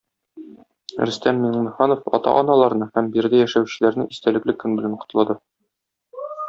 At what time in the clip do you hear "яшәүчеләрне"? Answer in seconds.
3.45-4.09